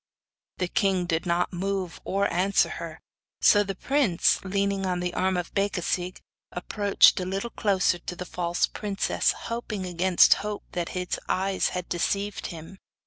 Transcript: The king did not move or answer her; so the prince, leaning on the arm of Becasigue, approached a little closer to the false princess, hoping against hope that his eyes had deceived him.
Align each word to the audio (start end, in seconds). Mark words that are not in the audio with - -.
The 0.57 0.67
king 0.67 1.05
did 1.05 1.27
not 1.27 1.53
move 1.53 2.01
or 2.03 2.27
answer 2.33 2.69
her; 2.81 2.99
so 3.39 3.61
the 3.61 3.75
prince, 3.75 4.43
leaning 4.43 4.83
on 4.83 4.99
the 4.99 5.13
arm 5.13 5.37
of 5.37 5.53
Becasigue, 5.53 6.21
approached 6.51 7.19
a 7.19 7.25
little 7.25 7.51
closer 7.51 7.99
to 7.99 8.15
the 8.15 8.25
false 8.25 8.65
princess, 8.65 9.31
hoping 9.31 9.85
against 9.85 10.33
hope 10.41 10.63
that 10.71 10.89
his 10.97 11.19
eyes 11.29 11.69
had 11.77 11.87
deceived 11.87 12.47
him. 12.47 12.79